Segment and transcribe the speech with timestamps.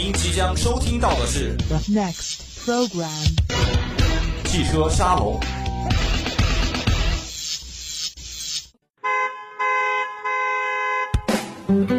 [0.00, 3.08] 您即将收听到的是 The next program.
[4.44, 5.40] 汽车沙龙。
[11.66, 11.97] 速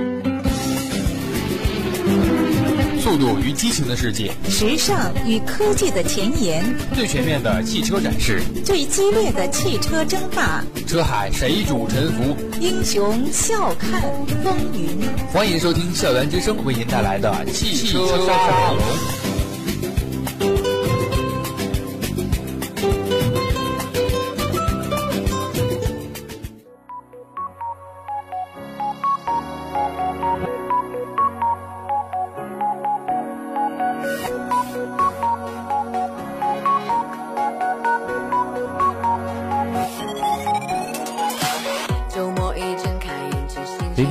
[3.30, 12.36] 度与激情的世界，时尚与科技的前沿，最全面的汽车展示，最激烈的汽车争霸，车海谁主沉浮？
[12.60, 14.02] 英雄笑看
[14.44, 15.08] 风云。
[15.32, 19.29] 欢迎收听校园之声为您带来的汽车沙龙。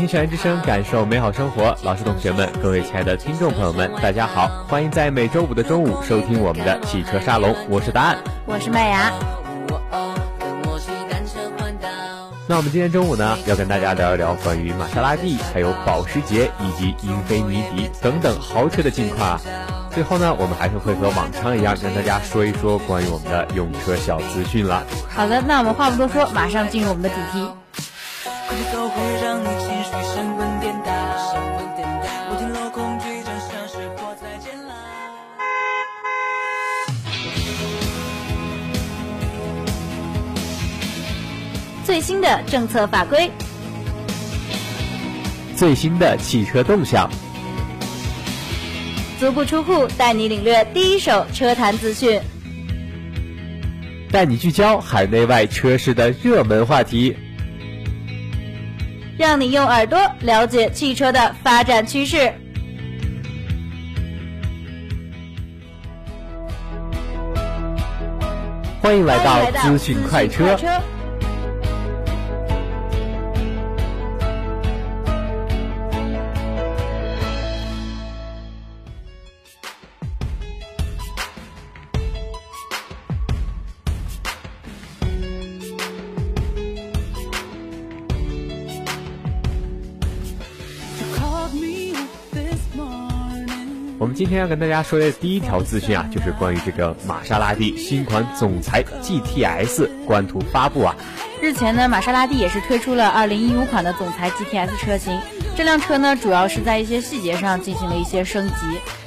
[0.09, 1.77] 校园之声，感受美好生活。
[1.83, 7.55] 老师、同学们，各位亲爱的听众朋友们，大家好，欢迎在每周五的中午收听我们的汽车沙龙。
[7.69, 9.13] 我是答案，我是麦芽。
[12.47, 19.41] 那我们今天中午呢，要跟大家聊一聊关于玛莎拉蒂、还有保时捷以及英菲尼迪等等豪车的近况啊。
[19.91, 24.83] 最后呢，我们还是会和往常一样，跟大家说一说关于我们的用车小资讯了。
[25.11, 27.47] 好的，那我们话不多说，马上进入我们的主题。
[41.99, 43.29] 最新的政策法规，
[45.57, 47.11] 最新的汽车动向，
[49.19, 52.21] 足不出户带你领略第一手车坛资讯，
[54.13, 57.17] 带你聚焦海内外车市的热门话题，
[59.19, 62.33] 让你用耳朵了解汽车的发展趋势。
[68.81, 70.57] 欢迎来到资讯快车。
[94.01, 100.95] 我们今天要跟大家说的第一条资讯啊，就是关于这个玛莎拉蒂新款总裁 GTS 官图发布啊。
[101.43, 105.21] 日前呢，玛莎拉蒂也是推出了2015款的总裁 GTS 车型。
[105.57, 108.55] 这辆车呢，主要是在一些细节上进行了一些升级。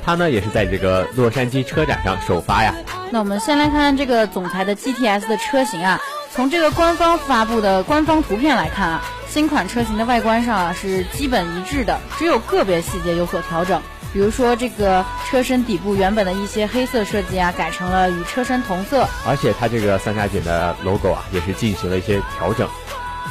[0.06, 2.75] 它呢，也是在这个洛杉矶车展上首发呀。
[3.12, 6.01] 那我们先来看看这个总裁的 GTS 的车型啊。
[6.34, 13.81] 从这个官方发布的官方图片来看啊，新款车型的外观上啊是基本一致的，只有个别细节有所调整。
[14.14, 19.08] 比如说，这个车身底部原本的一些黑色设计啊，改成了与车身同色。
[19.26, 22.68] 而且它这个三叉戟的 logo 啊，也是进行了一些调整。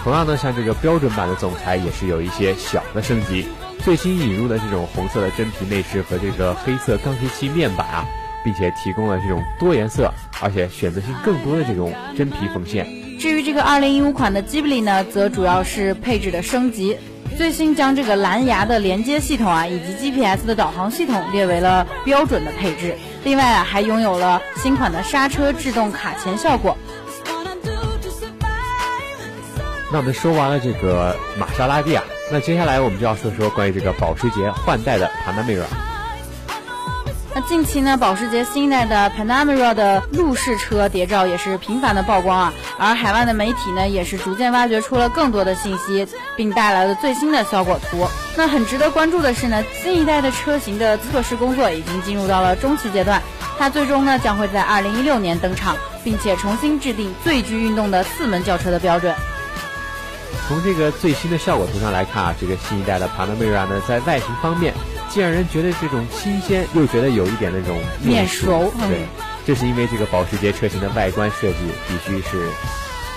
[0.02, 3.46] 同样呢，像这个标准版的总裁也是有一些小的升级。
[3.84, 8.06] 最新引入的这种红色的真皮内饰和这个黑色钢铁漆面板啊，
[8.42, 10.10] 并且提供了这种多颜色，
[10.40, 12.86] 而且选择性更多的这种真皮缝线。
[13.18, 16.96] 至于这个2015款的 Ghibli 呢，则主要是配置的升级。
[17.36, 22.94] 最新将这个蓝牙的连接系统啊，以及 GPS 的导航系统列为了标准的配置。
[23.24, 26.76] 另外啊，还拥有了新款的刹车制动卡钳效果。
[29.92, 35.66] 那我们说完了这个玛莎拉蒂啊，那接下来我们就要说说关于这个保时捷换代的帕纳梅尔。
[37.48, 46.06] 近期呢，保时捷新一代的 Panamera 的路试车谍照也是频繁的曝光啊，而海外的媒体呢，也是逐渐挖掘出了更多的信息，
[46.36, 48.06] 并带来了最新的效果图。
[48.36, 53.22] 那很值得关注的是呢，新一代的车型的测试工作已经进入到了中期阶段，
[53.58, 59.14] 它最终呢将会在2016年登场，并且重新制定最具运动的四门轿车的标准。
[60.48, 64.74] 从这个最新的效果图上来看啊，这个新一代的 Panamera 呢，在外形方面，
[65.10, 68.72] 既让人觉得这种新鲜，又觉得有一点那种面熟。
[68.88, 69.06] 对，
[69.44, 71.58] 这是因为这个保时捷车型的外观设计
[71.88, 72.48] 必须是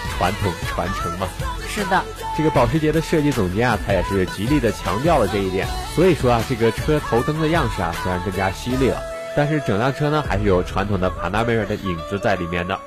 [0.10, 1.28] 传统传承嘛。
[1.69, 2.04] 是的，
[2.36, 5.68] 这个保时捷的设计总监啊，他也是极力的强调了这一点。
[5.95, 9.00] 所以说啊，这个车头灯的样式啊，虽然更加犀利了，
[9.38, 12.80] 但是整辆车呢，还是有传统的 Panamera 的影子在里面的。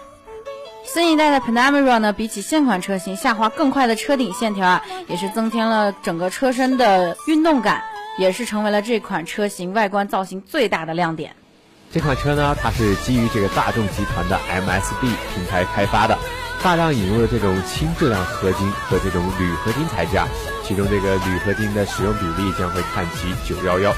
[0.85, 7.83] 新一代的 Panamera 呢，比起现款车型下滑更快的车顶线条啊，也是增添了整个车身的运动感，
[8.19, 11.35] 也是成为了这款车型外观造型最大的亮点。
[11.93, 15.01] 这款车呢，它是基于这个大众集团的 MSB
[15.35, 16.19] 平台开发的，
[16.63, 20.27] 大量引入了这种轻质量合金和这种铝合金材质啊，
[20.65, 23.95] 其中这个铝合金的使用比例将会看齐九幺幺。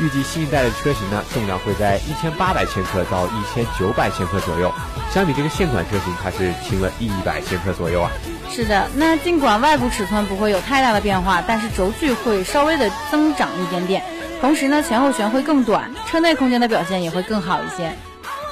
[0.00, 4.72] 预计新一代的车型呢，重量会在一千八百千克到一千九百千克左右，
[5.12, 8.10] 相比这个现款车型，它是轻了一百千克左右啊。
[8.54, 14.00] 是的，那尽管外部尺寸不会有太大的变化，但是轴距会稍微的增长一点点。
[14.40, 17.90] 同时呢，前后悬会更短，车内空间的表现也会更好一些。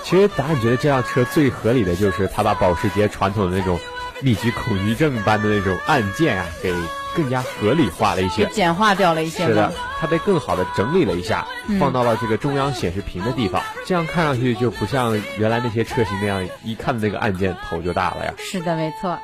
[0.03, 3.79] 其实答案觉得这辆车最合理的就是它把保时捷传统的那种
[4.23, 6.75] 密集恐惧症般的那种按键啊，给
[7.15, 9.47] 更加合理化了一些，简化掉了一些。
[9.47, 11.47] 是的，它被更好的整理了一下，
[11.79, 18.35] 放到了这个中央显示屏的地方，这样看上去就不像原来那些车型那样，一看那个按键头就大了呀。
[18.37, 19.17] 是的，没错。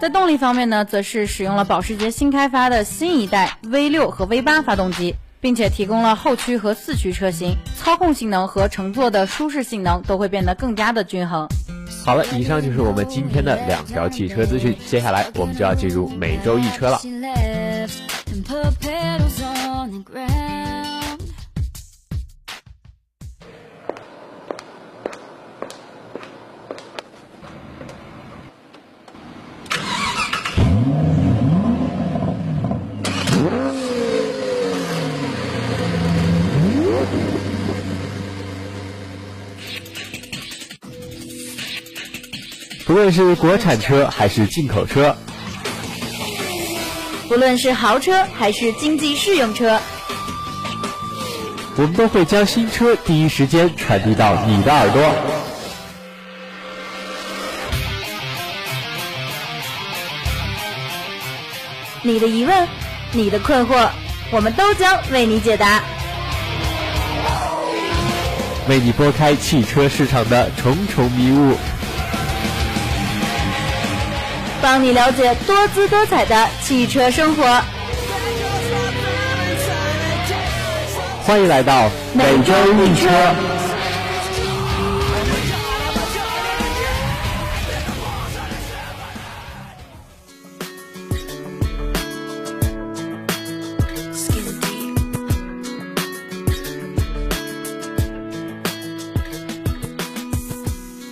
[0.00, 5.14] 在动力方面呢，则是使用了保时捷新开发的新一代 V6 和 V8 发动机。
[5.40, 11.46] 并且提供了后驱和四驱车型，操控性能和乘坐的舒适性能都会变得更加的均衡。
[12.04, 17.00] 好了，以上就是我们今天的两条汽车资讯，接下来我们就要进入每周一车了。
[42.98, 45.16] 论是国产车还是进口车，
[47.28, 49.80] 不论是豪车还是经济适用车，
[51.76, 55.14] 我们都会将新车第一时间传递到你的耳朵。
[62.02, 62.68] 你的疑问，
[63.12, 63.90] 你的困惑，
[64.32, 65.84] 我们都将为你解答，
[68.68, 71.56] 为你拨开汽车市场的重重迷雾。
[74.60, 77.44] 帮你了解多姿多彩的汽车生活。
[81.24, 83.57] 欢迎来到每周一车。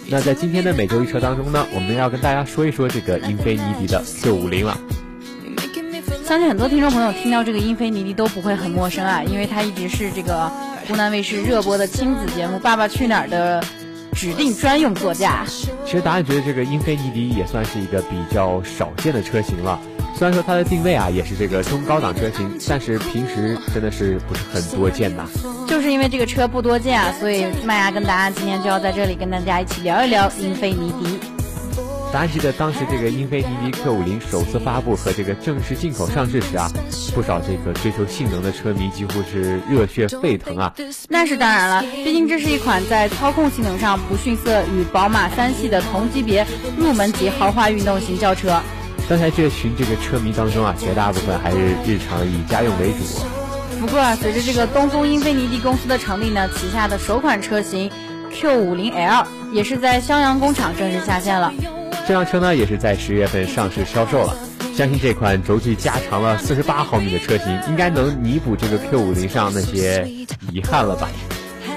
[0.08, 4.79] 那在今天的每周一车当中呢，我们要跟大家说一说这个英菲尼迪的 Q 五零了。
[6.25, 10.49] 相信很多听众朋友听到这个英菲尼迪都不会很陌生啊，因为它一直是这个
[10.87, 13.64] 湖南卫视热播的亲子节目《爸爸去哪儿》的
[14.12, 15.44] 指定专用座驾。
[15.85, 19.81] 其实答案觉得这个英菲尼迪也算是一个比较少见的车型了。
[20.18, 25.26] 虽然说它的定位啊也是这个中高档车型，但是平时真的是不是很多见呐。
[25.68, 31.18] 就是因为这个车不多见啊，所以麦芽跟大家今天就要在这里跟大家一起聊一聊英菲尼迪。
[32.10, 36.70] 大家记得当时这个英菲尼迪 Q 五零首次发布和这个正式进口上市时啊，
[37.14, 40.72] 不少这个追求性能的车迷几乎是热血沸腾啊。
[41.10, 46.46] 那是当然了，毕竟这是一款在操控性能上不逊色与宝马三系的同级别
[46.78, 48.58] 入门级豪华运动型轿车。
[49.08, 53.05] 刚才这群这个车迷当中啊，绝大部分还是日常以家用为主。
[53.81, 57.91] 不过啊，随着这个东风英菲尼迪公司的成立呢，旗下的首款车型
[58.35, 61.53] Q50L 也是在襄阳工厂正式下线了。
[62.08, 64.37] 这辆车呢，也是在十月份上市销售了。
[64.75, 70.06] 相信这款轴距加长了四十八毫米的车型，应该能弥补这个 Q50 上那些
[70.53, 71.08] 遗憾了吧。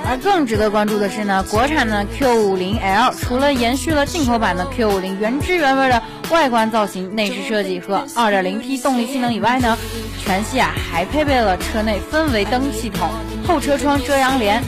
[0.06, 6.02] 而更值得关注的是呢，国产的 Q50L 除了延续了进口版的 Q50 原汁原味的
[6.32, 9.78] 外观造型、内饰设计和 2.0T 动力性能以外呢，
[10.24, 13.08] 全系啊还配备了车内氛围灯系统、
[13.48, 14.64] 后车窗遮阳帘、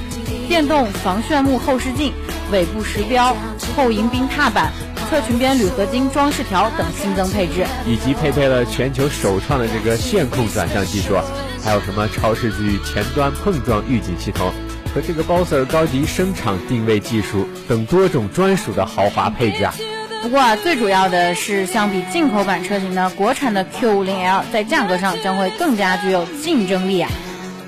[0.48, 2.14] 电动防眩目后视镜、
[2.52, 3.36] 尾部实标、
[3.76, 4.72] 后迎宾踏板、
[5.10, 11.16] 侧裙边铝合金装饰条等新增配置，以及配备了全球首创的这个线控转向技术，
[11.64, 14.52] 还有什么超视距前端碰撞预警系统。
[14.94, 19.74] 和这个 Boser 高级声场定位技术等多种专属的豪华配置啊！
[20.22, 27.10] 不过啊，最主要的是，相比进口版车型呢，国产的 Q50L 在价格上将会更加具有竞争力啊！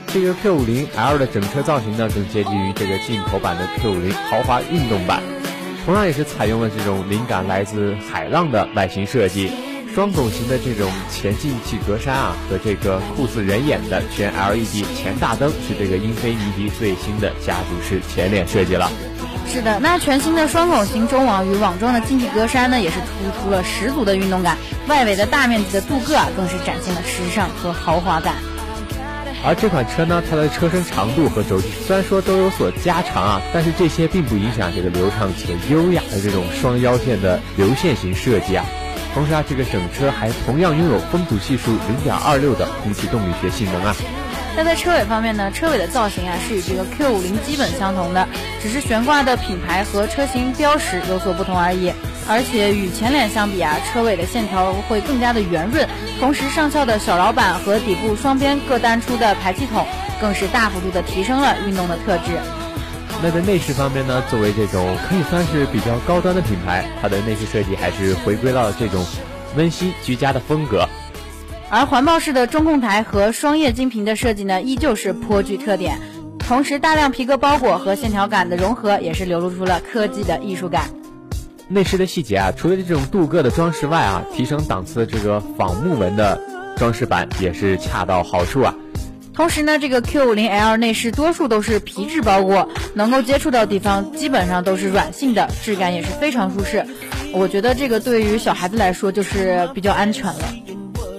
[0.08, 5.24] 这个 Q50L 的整车造型呢，更接近于这个进口版的 Q50 豪华运动版，
[5.86, 9.52] 同样也是采用了这种灵感来自海浪的外形设计。
[9.94, 18.92] 双拱形的这种前进气格栅啊，和这个酷似人眼的全 LED 前大灯，是这个英菲尼迪最新的家族式前脸设计了。
[19.48, 24.58] 是的，那全新的双拱形中网与网状的进气格栅呢，也是突出了十足的运动感。
[24.88, 28.34] 外围的大面积的镀铬啊，更是展现了时尚和豪华感。
[29.46, 38.66] 而这款车呢，它的车身长度和轴距虽然说都有所加长啊，但是这些并不影响这个流畅且优雅的这种双腰线的流线型设计啊。
[39.14, 43.96] 同时啊，这个整车还同样拥有风阻系数零点二六的空气动力学性能啊。
[44.56, 48.28] 那在车尾方面呢，车尾的造型啊是与这个 Q50 基本相同的，
[48.62, 51.92] 只是悬挂的品牌和车型标识有所不同而已。
[52.28, 55.88] 而且与前脸相比啊，车尾的线条会更加的圆润，
[56.20, 59.86] 同时上翘的小老板和底部双边各单出的排气筒，
[60.22, 62.40] 更是大幅度的提升了运动的特质。
[63.24, 69.06] 那在内饰方面呢，作为这种可以算是比较高端的品牌，它的内饰设计还是回归到了这种
[69.56, 70.86] 温馨居家的风格。
[71.70, 76.02] 而环抱式的中控台和双液晶屏的设计呢，依旧是颇具特点。
[76.38, 80.90] 同时，大量皮革包裹和线条感的融合，也是流露出了科技的艺术感。
[81.70, 86.42] 内饰的细节啊，除了这种镀铬的装饰外啊，提升档次的这个仿木纹的
[86.76, 88.76] 装饰板也是恰到好处啊。
[89.34, 96.86] 同时呢，这个 Q50L 内饰多数都是皮质包裹，能够接触到地方基本上都是软性的，质感也是非常舒适。
[97.34, 100.54] 我觉得这个对于小孩子来说就是比较安全了。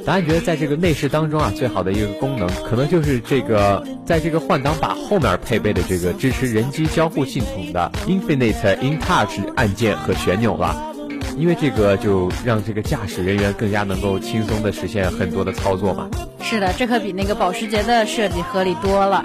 [0.07, 10.93] 答案觉得在这个内饰当中啊，最好的一个功能，可能就是这个在这个换挡把后面配备的这个支持人机交互系统的 Infinite InTouch 按键和旋钮了。
[11.37, 16.09] 因为这个就让这个驾驶人员更加能够轻松的实现很多的操作嘛。
[16.45, 19.25] 是的，这可比那个保时捷的设计合理多了。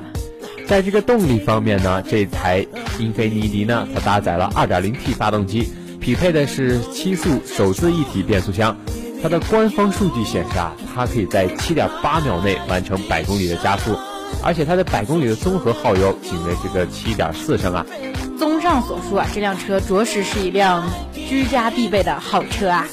[0.66, 2.66] 在这个动力方面呢，这台
[2.98, 5.68] 英菲尼迪呢，它搭载了 2.0T 发动机，
[6.00, 8.76] 匹配的是七速手自一体变速箱。
[9.22, 13.98] 它的官方数据显示啊，它可以在7.8秒内完成百公里的加速，
[14.42, 17.86] 而且它的百公里的综合耗油仅为这个7.4升啊。
[18.38, 20.84] 综上所述啊，这辆车着实是一辆
[21.14, 22.88] 居家必备的好车啊。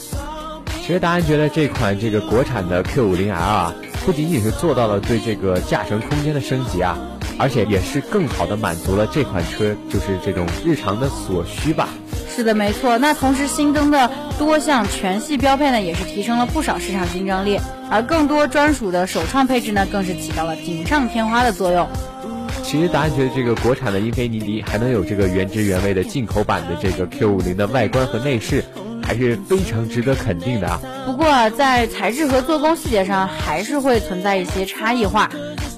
[0.81, 3.75] 其实，达安觉得这款这个国产的 Q50L 啊，
[4.07, 6.97] 不仅仅是做到了对这个驾乘空间的升级啊，
[7.41, 11.89] 而且也是更好的满足了这款车就是这种日常的所需吧。
[12.31, 12.97] 是的，没错。
[12.99, 14.09] 那同时新增的
[14.39, 17.59] 多项全系标配呢，也是提升了不少市场竞争力。
[17.91, 21.89] 而更多专属的首创配置呢，更是起到了锦上添花的作用。
[22.63, 28.65] 其实，答案觉得这个国产的英菲尼迪还能有这个原汁原味的进口版的这个 Q50 的外观和内饰，
[29.07, 30.81] 还是非常值得肯定的啊。
[31.07, 35.31] 不过，在材质和做工细节上，还是会存在一些差异化。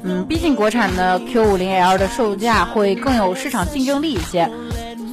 [0.03, 4.49] 嗯，毕竟国产的 Q50L 的售价会更有市场竞争力一些。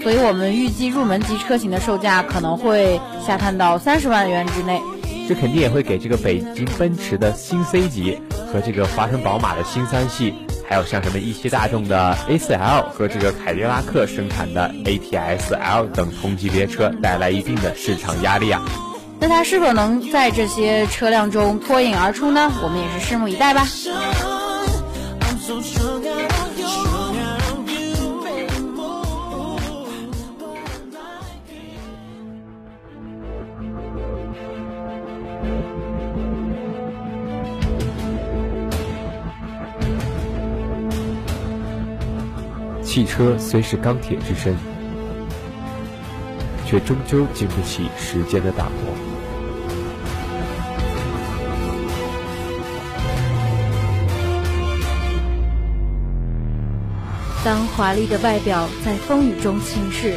[0.01, 4.79] 所以我们预计入门级车型的售价可能会下探到三十万元之内，
[5.27, 8.17] 这肯定也会给这个北京奔驰的新 C 级
[8.53, 10.33] 和这个华晨宝马的新三系，
[10.67, 18.61] 还有像什么一汽大众的 A4L 和这个凯迪拉克生产的 ATS-L 等同级别车带来一定的市场压力啊。
[19.19, 22.51] 那它是否能在这些车辆中脱颖而出呢？
[22.61, 23.65] 我们也是拭目以待吧。
[42.95, 44.55] 汽车虽是钢铁之身，
[46.65, 48.73] 却终究经不起时间的打磨。
[57.43, 60.13] 当华丽的外表在风雨中侵蚀，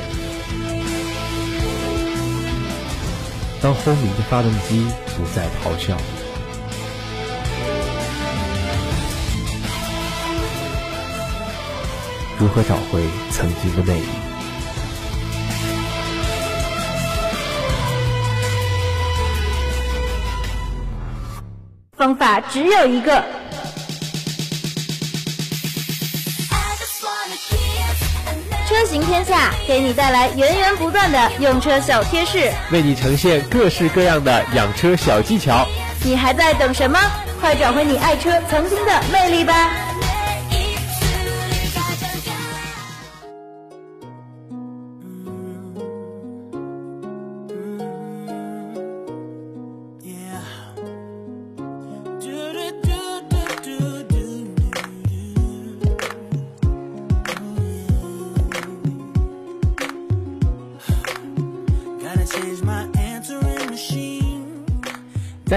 [3.60, 5.96] 当轰鸣的发动机不再咆哮。
[12.38, 13.02] 如何找回
[13.32, 14.06] 曾经的魅力？
[21.96, 23.24] 方法只有一个。
[28.68, 35.66] 车行天下给你带来源源不断的用车小贴士，为你呈现各式各样的养车小技巧。
[36.04, 37.00] 你还在等什么？
[37.40, 39.87] 快找回你爱车曾经的魅力吧！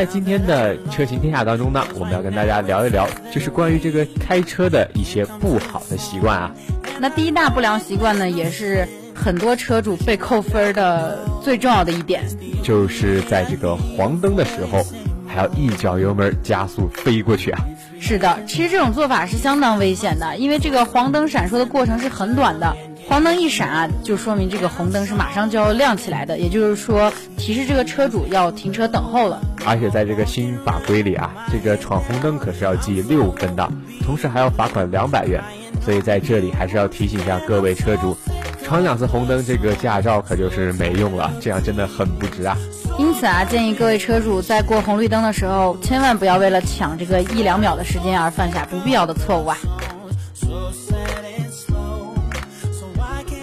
[0.01, 6.51] 在今天的车行天下当中呢，我们要跟大家聊一聊，就是关于这个开车的一些不好的习惯啊。
[6.99, 12.23] 那第一大不良习惯呢，也是很多车主被扣分的最重要的一点，
[12.63, 14.83] 就是在这个黄灯的时候，
[15.27, 17.63] 还要一脚油门加速飞过去啊。
[17.99, 22.75] 是的，其实这种做法是相当危险的，因为这个黄灯闪烁的过程是很短的。
[23.11, 29.41] 黄灯一闪啊，就说明这个红灯是马上就要亮起来的，也就是说提示这个车主要停车等候了。
[29.65, 33.69] 而且在这个新法规里啊，这个闯红灯可是要记六分的，
[34.05, 35.43] 同时还要罚款两百元。
[35.81, 38.15] 所以在这里还是要提醒一下各位车主，
[38.63, 42.57] 闯两次红灯，这个驾照可就是没用了，这样真的很不值啊。
[42.97, 49.57] 因此啊，建议各位车主在过红绿灯的时候，千万不要为了抢这个一两秒的时间而犯下不必要的错误啊。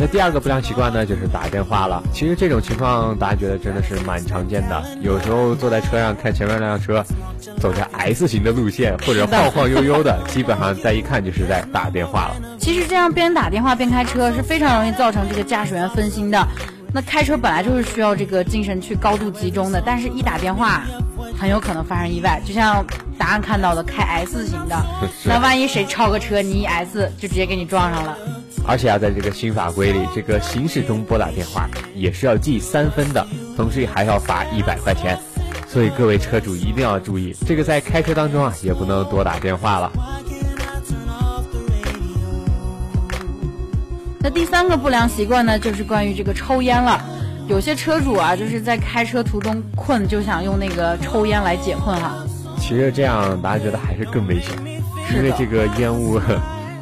[0.00, 2.02] 那第二个不良习惯呢，就是打电话了。
[2.12, 4.82] 其实这种情况，大家觉得真的是蛮常见的。
[5.02, 7.04] 有时候坐在车上看前面那辆车，
[7.58, 12.36] 走着 S 型的路线，或者晃晃悠悠的，基本上再一看就是在打电话了。
[12.58, 16.46] 其实这样边打电话边开车是非常容易造成这个驾驶员分心的。
[16.90, 20.84] 那开车本来就是需要这个精神去高度集中的，但是一打电话，
[21.38, 22.40] 很有可能发生意外。
[22.46, 22.82] 就像
[23.18, 24.76] 答案看到的开 S 型的，
[25.26, 28.16] 那万一谁超个车，你一 S 就直接给你撞上了。
[28.68, 35.18] 而且啊，在这个新法规里，这个行驶中拨打电话也是要记三分的，同时还要罚一百块钱。
[35.66, 39.90] 所以各位车主一定要注意，这个在开车当中啊，也不能多打电话了。
[44.20, 47.02] 那第三个不良习惯呢，就是关于这个抽烟了。
[47.48, 52.22] 有些车主啊，就是在开车途中困，就想用那个抽烟来解困哈。
[52.58, 54.54] 其实这样大家觉得还是更危险，
[55.16, 56.20] 因为这个烟雾。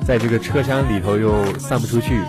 [0.07, 2.21] 在这个车厢里头又散不出去，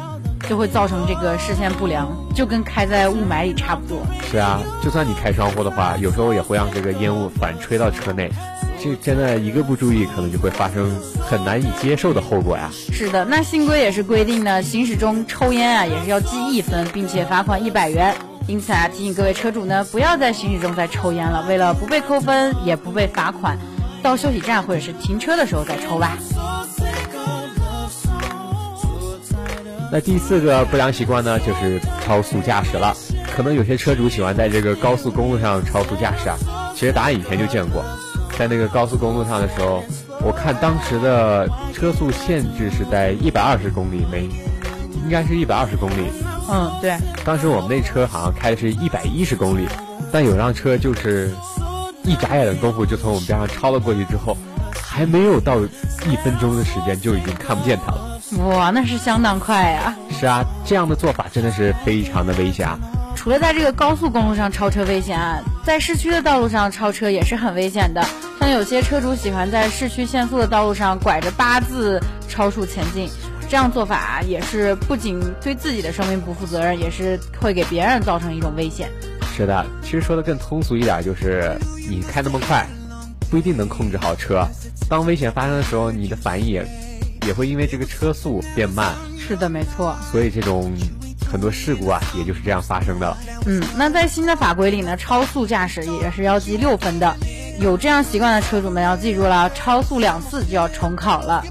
[0.49, 3.99] 就会造成这个视线不良，就跟开在雾霾里差不多。
[4.31, 8.31] 是啊，就算你开窗户的话，有时候也会让这个烟雾反吹到车内，
[8.81, 10.89] 这真的一个不注意，可能就会发生
[11.21, 12.67] 很难以接受的后果呀。
[12.91, 18.15] 是的，那新规也是规定呢，行驶中抽烟啊也是要记一分，并且罚款一百元。
[18.47, 23.55] 因此啊，提醒各位车主呢，不要在行驶中再抽烟了，为了不被扣分，也不被罚款，
[24.01, 26.17] 到休息站或者是停车的时候再抽吧。
[29.91, 32.95] 那第四个不良习惯呢，就是超速驾驶了。
[33.35, 36.37] 可能有些车主喜欢在这个高速公路上超速驾驶啊。
[36.75, 37.83] 其实答案以前就见过，
[38.37, 39.83] 在那个高速公路上的时候，
[40.21, 44.23] 我看当时的车速限制是在一百二十公里每，
[45.03, 46.11] 应该是一百二十公里。
[46.49, 46.95] 嗯，对。
[47.23, 49.67] 当时我们那车好像开的是一百一十公里，
[50.11, 51.31] 但有辆车就是
[52.03, 54.37] 一眨眼的功夫就从我们边上超了过去，之后
[54.73, 58.06] 还没有到一分钟的时间就已经看不见它了。
[58.35, 59.95] 哇，那是相当快呀！
[60.11, 62.67] 是啊，这样的做法真的是非常的危险。
[63.15, 68.05] 除了在这个高速公路上超车危险啊，在市区的道路上超车也是很危险的。
[68.41, 73.09] 像有些车主喜欢在市区限速的道路上拐着八字超速前进，
[73.49, 78.89] 这样做法也是不仅对自己的生命不负责任，也是会给别人造成一种危险。
[79.35, 81.57] 是的，其实说的更通俗一点，就是
[81.89, 82.67] 你开那么快，
[83.31, 84.45] 不一定能控制好车。
[84.89, 86.67] 当危险发生的时候，你的反应也。
[87.27, 89.93] 也会因为这个车速变慢，是的，没错。
[90.09, 90.73] 所以这种
[91.29, 93.17] 很多事故啊，也就是这样发生的。
[93.45, 97.13] 嗯，那在新的法规里呢，超速驾驶也是要记六分的。
[97.59, 101.43] 有这样习惯的车主们要记住了，超速两次就要重考了。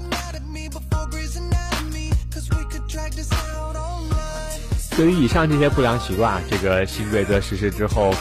[4.95, 8.11] 对于以上这些不良习惯，这个新规则实施之后。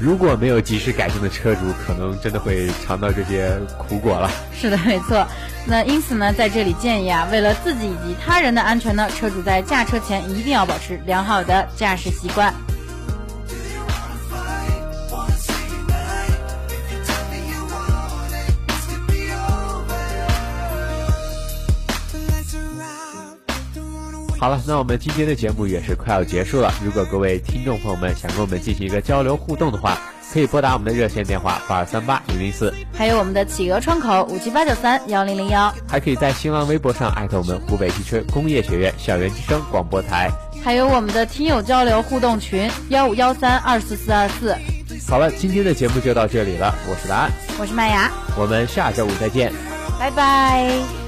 [0.00, 4.30] 如果没有及时改正的车主，可能真的会尝到这些苦果了。
[4.52, 5.26] 是的，没错。
[5.66, 12.52] 那因此呢，在这里建议啊，为了自己以及他人的安全呢，车主在驾车前一定要保持良好的驾驶习惯。
[24.44, 26.70] 好了，那我们今天的节目也是快要结束了。
[26.84, 29.98] 如果各位听众朋友们想跟我们进行一个交流互动的话，
[30.34, 40.30] 可以拨打我们的热线电话八二三八零零四，还有我们的企鹅窗口五七八九三幺零零幺，还可以在新浪微博上艾特我们湖北汽车工业学院校园之声广播台，
[40.62, 44.54] 还有我们的听友交流互动群幺五幺三二四四二四。
[45.08, 49.50] 好了，今天的节目就到这里了，我是答案，我是麦芽，我们下周五再见，
[49.98, 51.03] 拜拜。